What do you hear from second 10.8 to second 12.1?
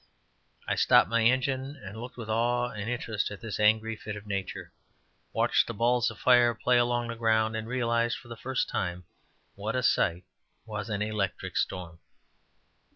an electric storm.